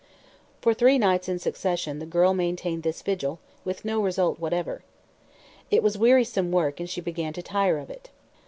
[0.61, 4.83] For three nights in succession the girl maintained this vigil, with no result whatever.
[5.69, 8.09] It was wearisome work and she began to tire of it.